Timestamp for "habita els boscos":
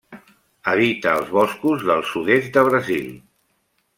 0.71-1.85